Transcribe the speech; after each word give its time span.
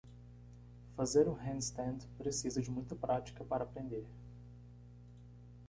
Fazer 0.97 1.27
um 1.27 1.33
handstand 1.39 2.07
precisa 2.17 2.59
de 2.59 2.71
muita 2.71 2.95
prática 2.95 3.43
para 3.43 3.63
aprender. 3.65 4.03